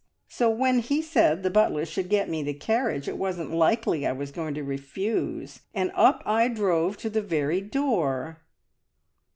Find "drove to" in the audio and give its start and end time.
6.47-7.09